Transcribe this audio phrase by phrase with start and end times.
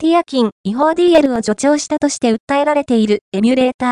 [0.00, 3.88] ティアキン違法 DL を助長したとして訴えられているエミュレーター。